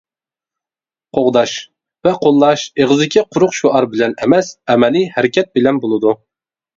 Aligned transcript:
قوغداش 1.17 1.51
ۋە 2.07 2.13
قوللاش 2.23 2.63
ئېغىزدىكى 2.81 3.23
قۇرۇق 3.35 3.53
شوئار 3.57 3.87
بىلەن 3.91 4.15
ئەمەس 4.23 4.49
ئەمەلىي 4.75 5.07
ھەرىكەت 5.19 5.53
بىلەن 5.59 5.79
بولىدۇ. 5.85 6.15